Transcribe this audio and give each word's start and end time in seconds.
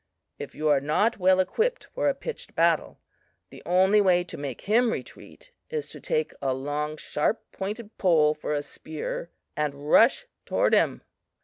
If 0.39 0.55
you 0.55 0.67
are 0.69 0.81
not 0.81 1.19
well 1.19 1.39
equipped 1.39 1.85
for 1.93 2.09
a 2.09 2.15
pitched 2.15 2.55
battle, 2.55 2.99
the 3.51 3.61
only 3.67 4.01
way 4.01 4.23
to 4.23 4.35
make 4.35 4.61
him 4.61 4.91
retreat 4.91 5.51
is 5.69 5.89
to 5.89 5.99
take 6.01 6.33
a 6.41 6.55
long 6.55 6.97
sharp 6.97 7.43
pointed 7.51 7.95
pole 7.99 8.33
for 8.33 8.51
a 8.55 8.63
spear 8.63 9.29
and 9.55 9.91
rush 9.91 10.25
toward 10.43 10.73
him. 10.73 11.03